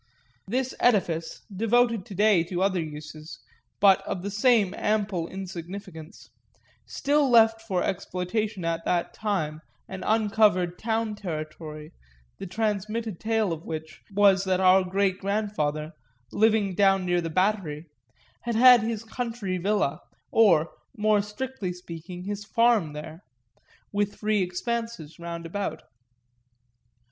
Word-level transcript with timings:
This 0.47 0.73
edifice, 0.79 1.43
devoted 1.55 2.07
to 2.07 2.15
day 2.15 2.43
to 2.45 2.63
other 2.63 2.81
uses, 2.81 3.37
but 3.79 4.01
of 4.07 4.23
the 4.23 4.31
same 4.31 4.73
ample 4.75 5.27
insignificance, 5.27 6.31
still 6.87 7.29
left 7.29 7.61
for 7.61 7.83
exploitation 7.83 8.65
at 8.65 8.83
that 8.85 9.13
time 9.13 9.61
an 9.87 10.01
uncovered 10.03 10.79
town 10.79 11.13
territory 11.13 11.91
the 12.39 12.47
transmitted 12.47 13.19
tale 13.19 13.53
of 13.53 13.63
which 13.63 14.01
was 14.09 14.43
that 14.45 14.59
our 14.59 14.83
greatgrandfather, 14.83 15.91
living 16.31 16.73
down 16.73 17.05
near 17.05 17.21
the 17.21 17.29
Battery, 17.29 17.85
had 18.41 18.55
had 18.55 18.81
his 18.81 19.03
country 19.03 19.59
villa 19.59 20.01
or, 20.31 20.71
more 20.97 21.21
strictly 21.21 21.71
speaking, 21.71 22.23
his 22.23 22.43
farm 22.43 22.93
there, 22.93 23.23
with 23.91 24.15
free 24.15 24.41
expanses 24.41 25.19
roundabout. 25.19 25.83